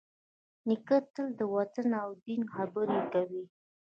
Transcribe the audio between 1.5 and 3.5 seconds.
وطن او دین خبرې کوي.